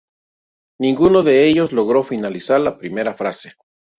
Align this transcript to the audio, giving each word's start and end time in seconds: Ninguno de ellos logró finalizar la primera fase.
Ninguno 0.79 1.21
de 1.21 1.47
ellos 1.47 1.73
logró 1.73 2.01
finalizar 2.01 2.59
la 2.59 2.75
primera 2.75 3.13
fase. 3.13 3.53